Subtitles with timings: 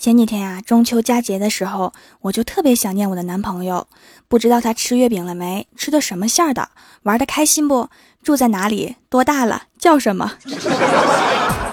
[0.00, 1.92] 前几天啊，中秋佳节的时候，
[2.22, 3.86] 我就特别想念我的男朋友。
[4.28, 5.66] 不知道他吃月饼了没？
[5.76, 6.70] 吃的什么馅儿的？
[7.02, 7.90] 玩的开心不？
[8.22, 8.96] 住在哪里？
[9.10, 9.64] 多大了？
[9.78, 10.38] 叫什么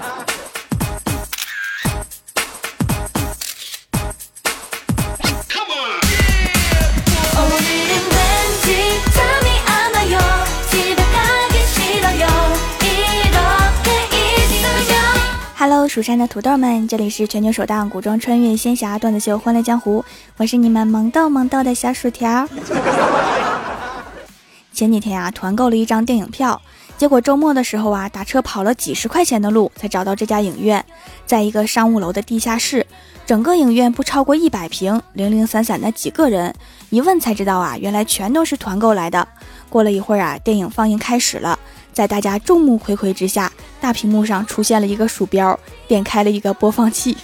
[15.88, 20.02] 蜀山的土豆们，这里是全球首档古装穿越仙侠段子秀《欢乐江湖》，
[20.36, 22.48] 我是你们萌豆萌豆的小薯条。
[24.74, 26.62] 前几天啊，团购了一张电影票，
[26.98, 30.84] 结果周末的时候啊，打车跑了几十块钱的路才找到这家影院，
[31.26, 32.86] 在一个商务楼的地下室，
[33.26, 36.54] 整个影院不超过一百平，零零散散的几个人，
[36.90, 39.26] 一问才知道啊，原来全都是团购来的。
[39.70, 41.58] 过了一会儿啊，电影放映开始了。
[41.98, 43.52] 在大家众目睽睽之下，
[43.82, 47.18] 大屏幕上出现了一个鼠标，点开了一个播放器。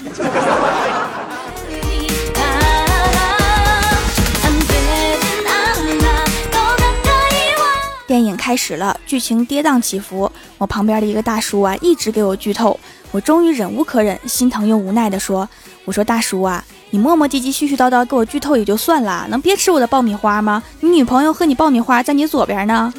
[8.08, 10.32] 电影开始了，剧情跌宕起伏。
[10.58, 12.80] 我旁边的一个大叔啊，一直给我剧透。
[13.12, 15.48] 我终于忍无可忍，心疼又无奈的说
[15.86, 20.64] ：“我说大叔啊，你磨磨唧唧、絮絮叨叨给我剧透也就算了，能别吃我的爆米花吗？
[20.80, 22.92] 你女朋友和你爆米花在你左边呢。”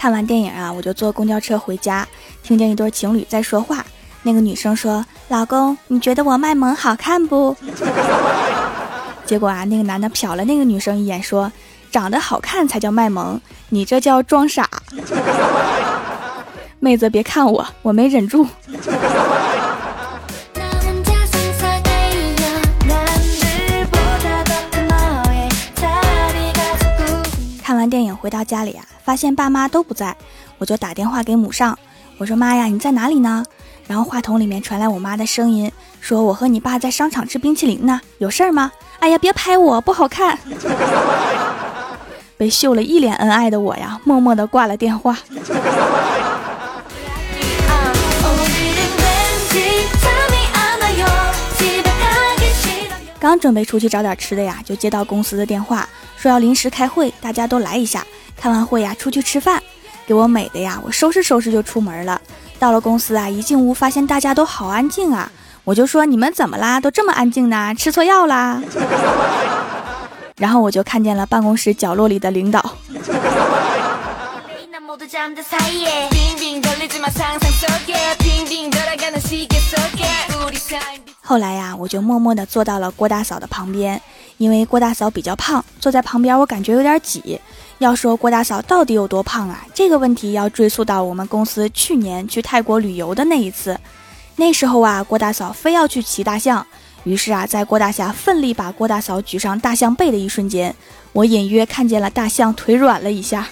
[0.00, 2.08] 看完电影啊，我就坐公交车回家，
[2.42, 3.84] 听见一对情侣在说话。
[4.22, 7.54] 那个女生说：“老公，你觉得我卖萌好看不？”
[9.26, 11.52] 结果啊，那个男的瞟了那个女生一眼，说
[11.92, 14.66] ：“长得好看才叫卖萌，你这叫装傻。”
[16.80, 18.46] 妹子别看我，我没忍住。
[28.30, 30.16] 到家里啊，发现爸妈都不在，
[30.58, 31.76] 我就打电话给母上，
[32.16, 33.44] 我说妈呀，你在哪里呢？
[33.86, 35.70] 然后话筒里面传来我妈的声音，
[36.00, 38.70] 说我和你爸在商场吃冰淇淋呢，有事儿吗？
[39.00, 40.38] 哎呀，别拍我，不好看。
[42.38, 45.18] 被秀了一脸恩爱的我呀，默默地挂了电话。
[53.20, 55.86] 刚准备出去找点吃的呀，就接到公司的电话，
[56.16, 58.04] 说要临时开会，大家都来一下。
[58.34, 59.62] 开完会呀，出去吃饭，
[60.06, 62.18] 给我美的呀，我收拾收拾就出门了。
[62.58, 65.30] 到了公司啊，一进屋发现大家都好安静啊，
[65.64, 66.80] 我就说你们怎么啦？
[66.80, 67.74] 都这么安静呢？
[67.76, 68.62] 吃错药啦？
[70.38, 72.74] 然后我就看见了办公室角落里的领导。
[81.22, 83.98] 后来呀，我就默默地坐到了郭大嫂的旁边，
[84.36, 87.40] 因为郭大嫂比较胖，坐在旁边我感觉有点挤。
[87.78, 89.64] 要说郭大嫂到底有多胖啊？
[89.72, 93.80] 这个问题要追溯到我们公司去年去泰国旅游的那一次。
[94.36, 96.66] 那时候啊，郭大嫂非要去骑大象，
[97.04, 100.76] 于是啊，在郭大侠奋力把郭大嫂举上大象背的一瞬间，
[101.12, 103.48] 我隐约看见了大象腿软了一下。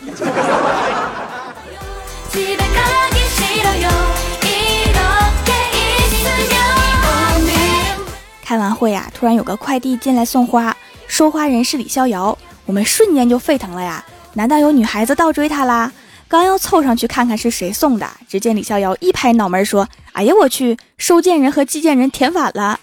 [8.44, 10.74] 开完会呀，突然有个快递进来送花，
[11.06, 14.02] 收花人是李逍遥，我们瞬间就沸腾了呀！
[14.32, 15.92] 难道有女孩子倒追他啦？
[16.26, 22.80] 刚要凑上去看看是谁送的，只见李逍遥一拍脑门说：“哎呀我去，收件人和寄件人填反了。”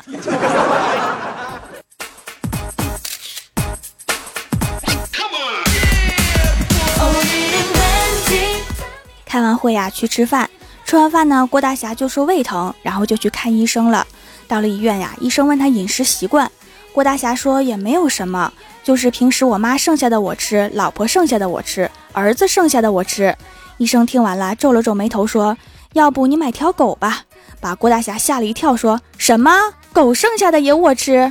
[9.35, 10.49] 开完会呀，去吃饭。
[10.85, 14.07] 吃完饭呢，郭大侠就说胃疼，然后就去看医生了。
[14.47, 16.49] 到了医院呀，医生问他饮食习惯，
[16.93, 23.35] 郭大侠说也没有什么，就是平时我妈剩下的我吃，老婆剩下的我吃，儿子剩下的我吃。
[23.77, 25.57] 医生听完了，皱了皱眉头说
[25.91, 27.23] ：“要不你买条狗吧？”
[27.59, 29.51] 把郭大侠吓了一跳，说什么
[29.91, 31.29] 狗剩下的也我吃？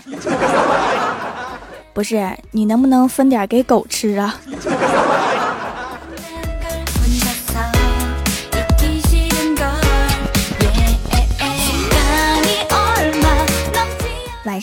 [1.94, 4.38] 不是，你能不能分点给狗吃啊？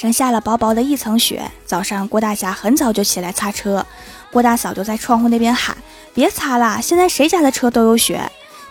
[0.02, 3.86] 上下了薄薄的一层雪，早上郭大侠很早就起来擦车，
[4.32, 5.78] 郭大嫂就在窗户那边喊
[6.12, 8.20] ：“别擦了，现在谁家的车都有雪。”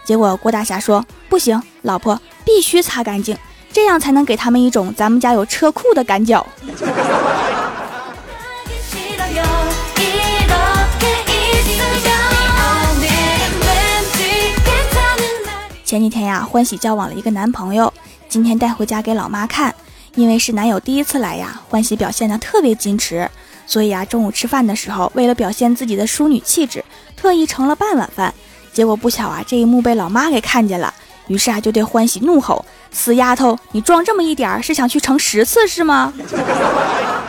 [0.04, 3.38] 结果郭大侠说：“不行，老婆必须擦干净，
[3.72, 6.44] 这样才能给他们一种咱们家有车库的感觉。”
[15.84, 17.92] 前几天呀，欢喜交往了一个男朋友，
[18.28, 19.72] 今天带回家给老妈看。
[20.14, 23.28] 因为是男友第一次来呀，欢喜表现的特别矜持，
[23.66, 26.84] 所以啊，中午吃饭的时候，为了表现自己的淑女气质，
[27.16, 28.34] 特意盛了半碗饭。
[28.72, 30.92] 结果不巧啊，这一幕被老妈给看见了，
[31.26, 36.12] 于是啊，就对欢喜怒吼：“死丫头，你装这么一点儿，是想去盛十次是吗？”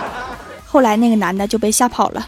[0.66, 2.28] 后来那个男的就被吓跑了。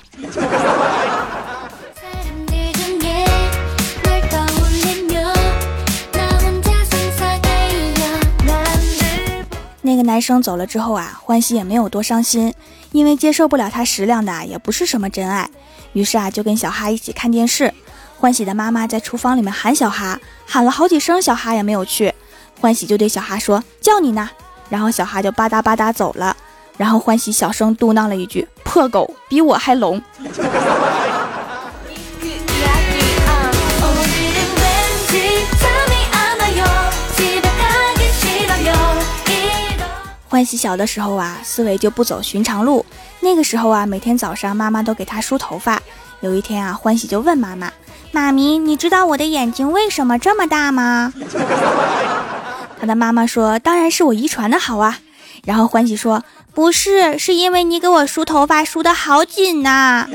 [9.86, 12.54] 那个男生走了之后啊，欢喜也没有多伤心，
[12.94, 15.48] 因为接受不了他食量的也不是什么真爱。
[15.92, 17.72] 于是啊，就跟小哈一起看电视。
[18.18, 22.14] 欢喜的妈妈在厨房里面喊小哈，喊了好几声，小哈也没有去。
[22.62, 24.30] 欢喜就对小哈说：“叫你呢。”
[24.70, 26.36] 然后小哈就吧嗒吧嗒走了。
[26.78, 30.02] 然后欢喜小声嘟囔了一句：“破狗，比我还聋。”
[40.34, 42.84] 欢喜小的时候啊，思维就不走寻常路。
[43.20, 45.80] 那个时候啊，每天早上妈妈都给他梳头发。
[46.22, 47.72] 有一天啊，欢喜就问妈妈
[48.12, 51.14] ：“妈咪，你知道我的眼睛为什么这么大吗？”
[52.82, 54.98] 他的妈妈说：“当然是我遗传的好啊。”
[55.46, 60.08] 然后欢喜说：“不是，是因为你给我梳头发梳的好紧呐。”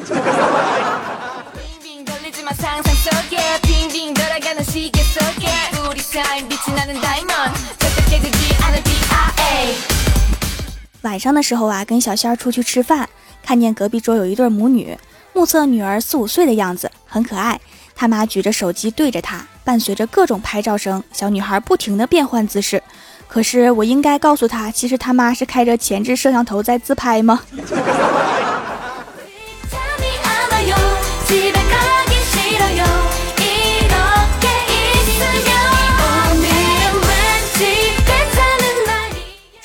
[11.02, 13.08] 晚上的时候啊，跟小仙儿出去吃饭，
[13.42, 14.98] 看见隔壁桌有一对母女，
[15.32, 17.60] 目测女儿四五岁的样子，很可爱。
[17.94, 22.82] 他妈举着手机对着她，伴随着各种拍照声，小女孩不停的变换姿势。
[23.28, 27.40] 可是我应该告诉她，其实他妈是开着前置摄像头在自拍吗？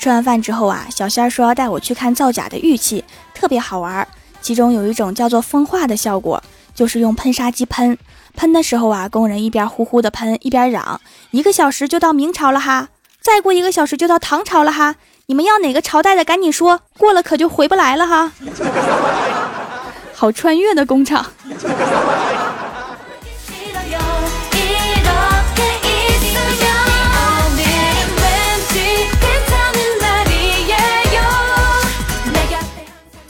[0.04, 3.02] 吃完饭之后啊，小仙儿说要带我去看造假的玉器，
[3.32, 4.06] 特别好玩。
[4.42, 6.42] 其中有一种叫做风化的效果，
[6.74, 7.96] 就是用喷砂机喷，
[8.36, 11.00] 喷的时候啊，工人一边呼呼的喷，一边嚷
[11.32, 12.90] ：“一个小时就到明朝了哈，
[13.22, 18.30] 再过一个小时就到唐朝了哈，你们要哪个朝代的赶紧说，过了可就回不来了哈。”
[20.12, 21.24] 好穿越的工厂。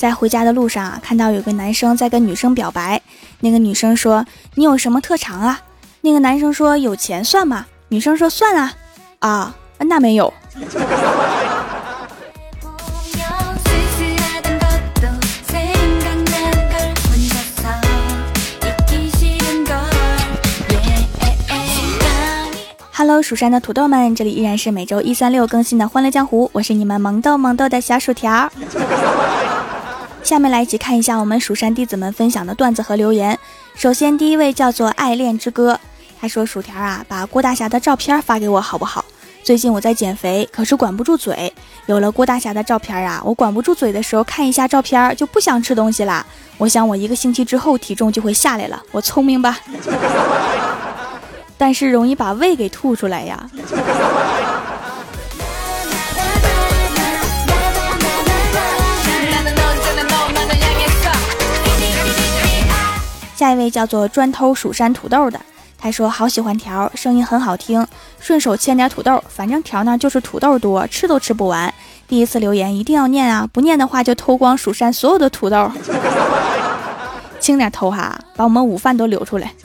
[0.05, 3.01] 在回家的路上啊，看到有个男生在跟女生表白。
[3.41, 4.23] 那个女生说
[4.55, 5.63] ：“你有什么特长啊？”
[6.03, 8.75] 那个男生说：“有钱算吗？”女生说：“算啊。”
[9.21, 10.31] 啊，那没有。
[22.93, 28.53] Hello，蜀山的土豆们，这里依然是每周一、三、六更新的《欢乐江湖》，我是你们萌豆萌豆的小薯条。
[30.25, 33.39] 下面来一起看一下我们蜀山弟子们分享的段子和留言。
[33.75, 35.79] 首先，第一位叫做爱恋之歌，
[36.19, 39.05] 他说：“薯条啊，把郭大侠的照片发给我好不好？
[39.43, 41.53] 最近我在减肥，可是管不住嘴。
[41.85, 46.25] 有了郭大侠的照片啊，我管不住嘴的时候看一下照片就不想吃东西啦。
[46.57, 49.59] 我想我一个星期之后体重就会下来了，我聪明吧？
[51.59, 53.47] 但是容易把胃给吐出来呀。”
[63.35, 65.41] 下一位叫做专偷蜀山土豆的，
[65.77, 67.87] 他说好喜欢条，声音很好听，
[68.21, 71.73] 顺手牵点土豆，反正条呢就是土豆多，吃都吃不完。
[72.07, 75.71] 第一次留言一定要念啊，不念的话就偷光蜀山所有的土豆。
[77.41, 79.53] 轻点偷哈，把我们午饭都留出来。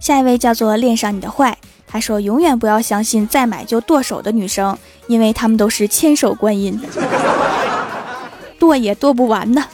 [0.00, 1.58] 下一位叫做恋上你的坏。
[1.96, 4.76] 他说：“永远不要相信再买就剁手的女生，
[5.06, 6.78] 因为她们都是千手观音，
[8.60, 9.64] 剁也剁不完呢。”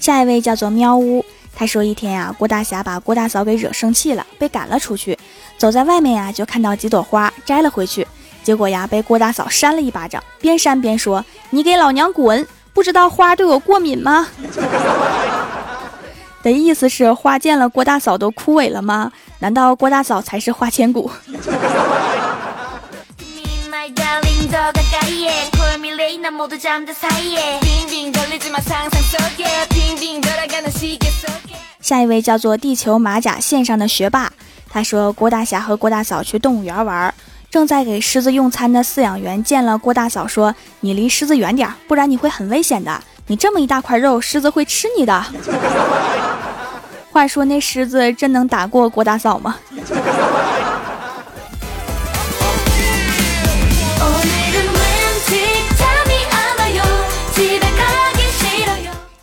[0.00, 1.22] 下一位叫做喵呜，
[1.54, 5.18] 他说：“一天呀，郭大侠把郭大嫂给惹生气了，被赶了出去。
[5.58, 8.06] 走在外面呀，就看到几朵花，摘了回去。”
[8.46, 12.46] 结果呀，被郭大嫂扇了一巴掌，边扇边说：“你给老娘滚！
[12.72, 14.28] 不知道花对我过敏吗？”
[16.44, 19.10] 的意思是花见了郭大嫂都枯萎了吗？
[19.40, 21.10] 难道郭大嫂才是花千骨？
[31.80, 34.30] 下一位叫做地球马甲线上的学霸，
[34.70, 37.12] 他说：“郭大侠和郭大嫂去动物园玩。”
[37.56, 43.00] 正在给狮子用餐的饲养员见了郭大嫂，说：“你离狮子远点，不然你会很危险的。
[43.28, 45.24] 你这么一大块肉，狮子会吃你的。”
[47.10, 49.56] 话说那狮子真能打过郭大嫂吗？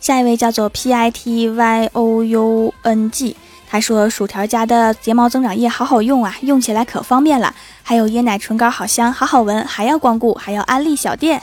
[0.00, 3.36] 下一位叫做 P I T Y O U N G，
[3.70, 7.54] 他说薯条家的睫毛增长液好好用啊，用起来可方便了。
[7.86, 11.42] 还有椰奶唇膏好香，好好闻，还要光顾，还要安利小店，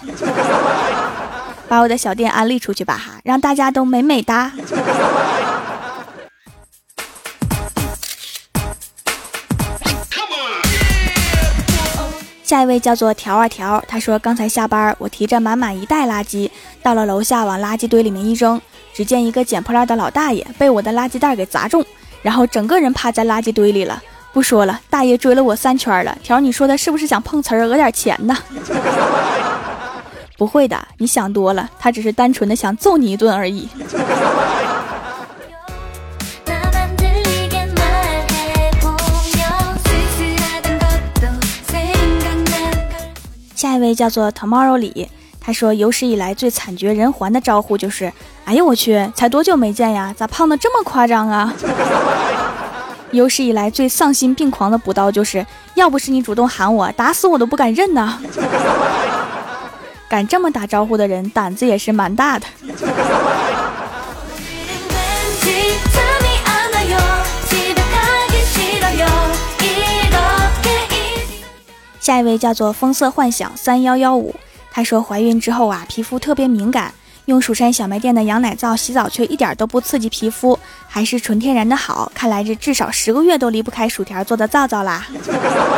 [1.70, 4.52] 把我的小店安利出去吧哈，让大家都美美哒。
[12.44, 16.50] 下一位叫做条啊条，他说刚才下班，我提着满满一袋垃圾
[16.82, 18.60] 到了楼下，往垃圾堆里面一扔，
[18.96, 21.86] 只见一个捡破烂的老大爷被我的垃圾袋给砸中，
[22.24, 24.02] 然后整个人趴在垃圾堆里了。
[24.34, 26.18] 不说了，大爷追了我三圈了。
[26.24, 28.38] 条，你说他是不是想碰瓷儿讹点钱呢？
[30.38, 33.68] 不会的，你想多了，他只是单纯的想揍你一顿而已。
[43.54, 45.08] 下一位叫做 Tomorrow 李，
[45.40, 48.12] 他说有史以来最惨绝人寰的招呼就是，
[48.46, 51.54] 哎呦我去，才多久没见呀，咋胖的这么夸张啊？
[53.12, 58.20] 有史以来最丧心病狂的补刀就是要不是你主动喊我，打死我都不敢认呐。
[60.08, 62.46] 敢这么打招呼的人，胆子也是蛮大的。
[72.00, 74.36] 下一位叫做风色幻想三幺幺五，
[74.72, 76.94] 她说怀孕之后啊，皮肤特别敏感，
[77.32, 82.12] 用蜀山小卖店的羊奶皂洗澡却一点都不刺激皮肤，还是纯天然的好。
[82.14, 85.08] 看来这至少十个月都离不开薯条做的皂皂啦。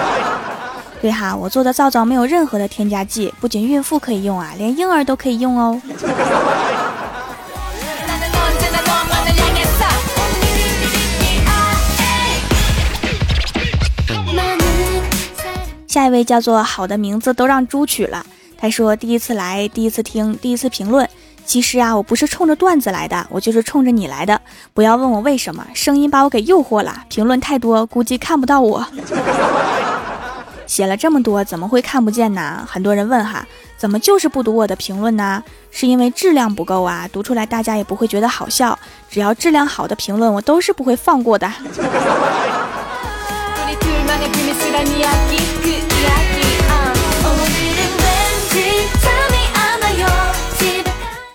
[0.99, 5.79] 对哈，我做的皂皂没有任何的添加剂，不仅孕妇可以用啊，连婴儿都可以用哦。
[15.87, 18.25] 下一位叫做好的名字都让猪取了。
[18.57, 21.07] 他说第一次来，第一次听，第一次评论。
[21.45, 24.41] 其实啊，我不是冲着段子来的，我就是冲着你来的。
[24.73, 27.03] 不要问我为什么，声音把我给诱惑了。
[27.09, 28.85] 评论太多，估计看不到我。
[30.65, 32.67] 写了这么多，怎么会看不见呢？
[32.67, 33.45] 很多人问哈，
[33.77, 35.43] 怎么就是不读我的评论呢？
[35.69, 38.79] 是因为质量不够啊，读出来大家也不会觉得好笑。
[39.09, 41.51] 只要质量好的评论，我都是不会放过的。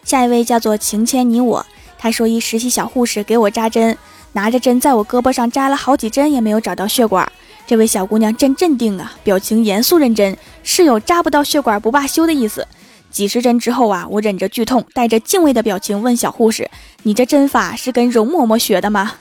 [0.08, 1.66] 下一位叫做情牵你我，
[1.98, 3.94] 他说一实习小护士给我扎针，
[4.32, 7.30] 拿着针在我胳膊上扎了好几针也没有找到血管。
[7.66, 12.66] 这位小姑娘真镇定啊，表情严肃认真，是有扎不到血管不罢休的意思。
[13.10, 16.70] 几十针之后啊，我忍着剧痛，带着敬畏的表情问小护士
[17.04, 19.12] ：“你这针法是跟容嬷嬷学的吗？”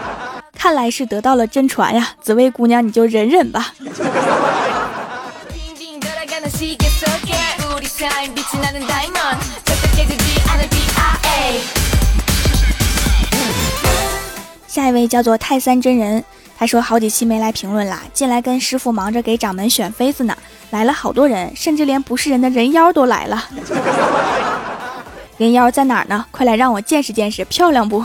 [0.52, 3.72] 看来是得到了真传呀，紫薇姑娘你就忍忍吧。
[14.66, 16.24] 下一位叫做泰山真人，
[16.58, 20.34] 他说好几期没来评论啦，进来跟师傅忙着给掌门选妃子呢，
[20.70, 23.48] 来了好多人，甚至连不是人的人妖都来了。
[25.36, 26.24] 人妖在哪儿呢？
[26.30, 28.02] 快来让我见识见识，漂亮不？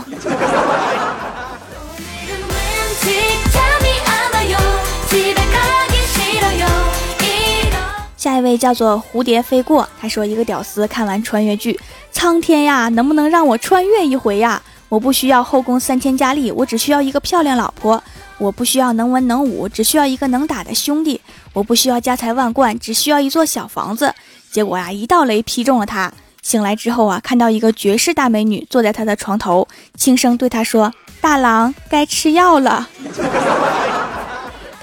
[8.28, 11.80] 下一位叫做蝴蝶飞过，他说一个屌丝看完穿越剧，
[12.12, 14.60] 苍天呀，能不能让我穿越一回呀？
[14.90, 17.98] 我不需要后宫三千佳丽，我只需要一个漂亮老婆；
[18.36, 21.18] 我不需要能文能武，只需要一个能打的兄弟；
[21.54, 24.14] 我不需要家财万贯，只需要一座小房子。
[24.52, 26.12] 结果呀，一道雷劈中了他。
[26.42, 29.66] 醒来之后啊，看到一个绝世大美女坐在他的床头，
[29.96, 30.92] 轻声对他说
[31.22, 32.90] ：“大郎，该吃药了。”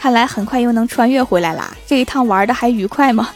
[0.05, 1.75] 看来很快又能穿越回来啦！
[1.87, 3.29] 这一趟玩的还愉快吗？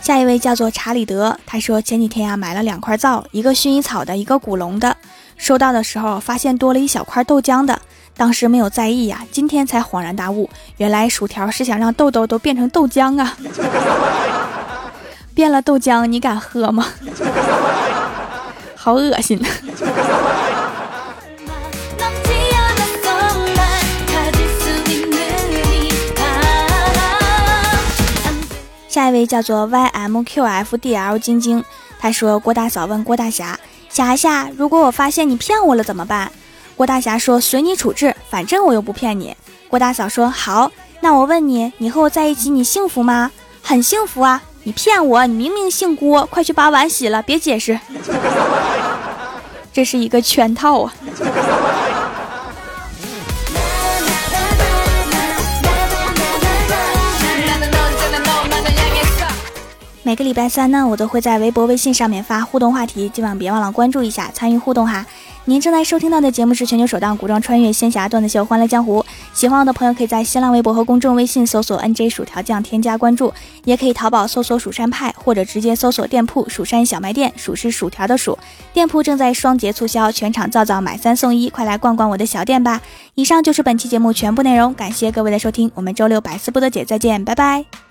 [0.00, 4.96] 下一位叫做查理德，他说前几天呀买了两块皂，一个薰衣草的，一个古龙的。
[5.36, 7.78] 收到的时候发现多了一小块豆浆的，
[8.16, 13.36] 当时没有在意呀，今天才恍然大悟，原来薯条是想让豆豆都变成豆浆啊！
[15.40, 16.86] 变了豆浆，你敢喝吗？
[18.76, 19.42] 好恶心！
[28.86, 31.64] 下一位叫做 ymqfdl 晶晶，
[31.98, 36.30] 他说：“郭大嫂问郭大侠，侠侠，如果我发现你骗我了怎么办？”
[36.76, 39.34] 郭大侠说：“随你处置，反正我又不骗你。”
[39.70, 40.70] 郭大嫂说：“好，
[41.00, 43.30] 那我问你，你和我在一起，你幸福吗？
[43.62, 44.42] 很幸福啊！
[44.62, 47.80] 你骗我，你明明姓郭，快去把碗洗了，别解释。
[49.72, 50.92] 这是一个圈套啊！”
[60.02, 65.06] 每个礼拜三呢，我都会在微博、微信上面发互动话题，今晚别忘了关注一下，参与互动哈。
[65.44, 69.00] 您正在收听到的节目是全球首档古装穿越仙侠段子秀《欢乐江湖》，
[69.32, 73.32] 喜欢我的朋友可以在新浪微博和公众微信搜索 “nj 薯条酱”添加关注，
[73.64, 78.38] 也可以淘宝搜索“蜀山派”或者直接搜索店铺“蜀山小卖店”，薯是薯条的薯，
[78.74, 82.82] 店铺正在双节促销，全场皂皂买三送一，快来逛逛我的小店吧。
[83.14, 87.89] 以上就是本期节目全部内容，感谢各位的收听，我们周六百思不得解再见，拜拜。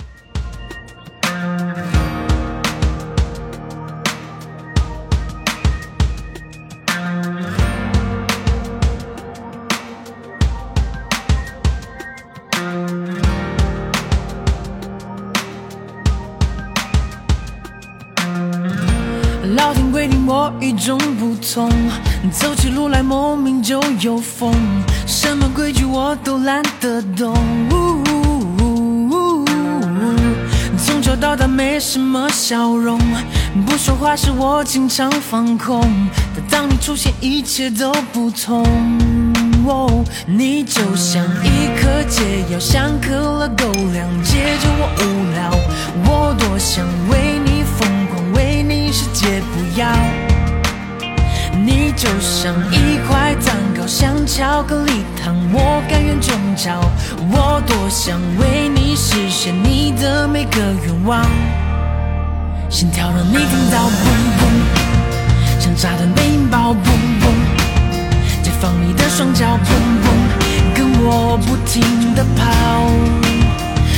[23.10, 24.54] 莫名就有风，
[25.08, 27.36] 什么规矩我都懒得懂。
[30.78, 33.00] 从小到大没什么笑容，
[33.66, 35.82] 不说话时我经常放空，
[36.36, 38.64] 但当你出现，一切都不同。
[40.28, 45.50] 你就像一颗解药，像可乐狗粮，解救我无聊。
[46.06, 49.88] 我多想为你疯狂，为你世界不要。
[51.92, 56.80] 你就像一块蛋糕，像巧克力糖，我甘愿中招。
[57.32, 61.26] 我多想为你实现你的每个愿望，
[62.70, 64.06] 心跳让你听到砰
[64.38, 64.42] 砰，
[65.60, 67.26] 像炸弹被引爆砰砰。
[68.62, 70.06] 放你的双脚，砰砰，
[70.76, 71.82] 跟我不停
[72.14, 72.46] 地跑，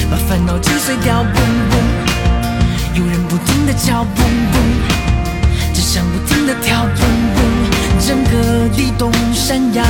[0.10, 1.74] 把烦恼击碎掉，砰砰，
[2.98, 4.56] 有人不停地叫，砰砰，
[5.74, 7.02] 只想不停地跳，砰
[7.36, 7.40] 砰，
[8.08, 9.84] 整个地动山摇。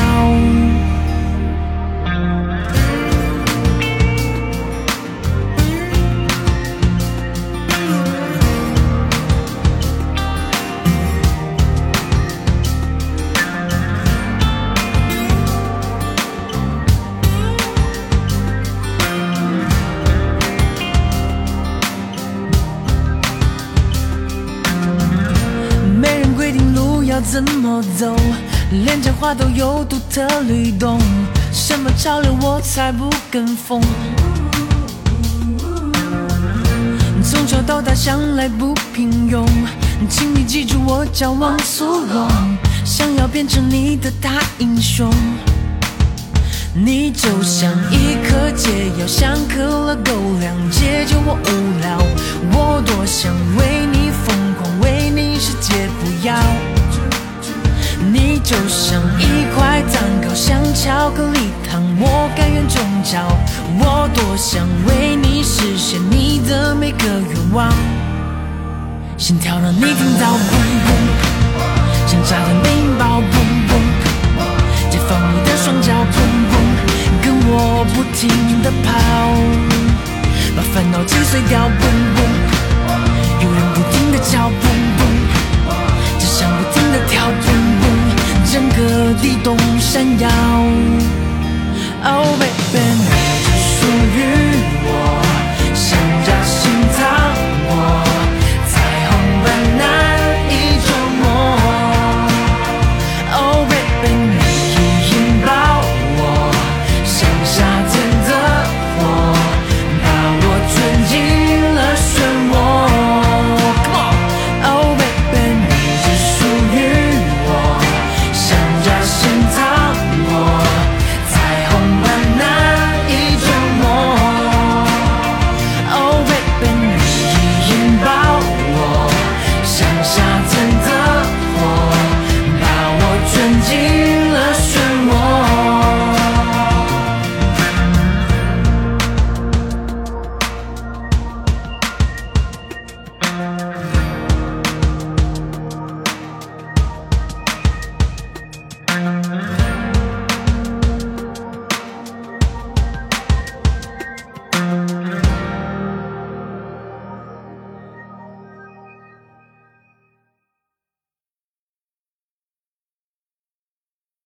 [27.21, 28.15] 怎么走？
[28.71, 30.99] 连讲话都有独特律动，
[31.51, 33.81] 什么潮流我才不跟风。
[37.23, 39.45] 从小到大向来不平庸，
[40.09, 42.27] 请你记住我叫王苏荣，
[42.83, 45.09] 想要变成你的大英雄。
[46.73, 51.49] 你就像一颗解药，像可乐狗粮，解救我无
[51.81, 51.97] 聊。
[52.53, 52.60] 我
[58.51, 63.23] 就像一块蛋糕，像巧克力糖，我甘愿中招。
[63.79, 67.71] 我多想为你实现你的每个愿望，
[69.17, 70.51] 心跳让你听到砰
[70.83, 70.91] 砰，
[72.05, 73.71] 像炸弹被引爆砰砰，
[74.91, 76.19] 解放你的双脚砰
[76.51, 76.53] 砰，
[77.23, 78.27] 跟我不停
[78.61, 78.91] 地跑，
[80.57, 81.87] 把烦恼击碎掉砰
[82.17, 82.19] 砰，
[83.45, 84.67] 有人不停地叫砰
[84.99, 84.99] 砰，
[86.19, 87.70] 只想不停地跳砰。
[88.51, 90.70] 整个地动山摇。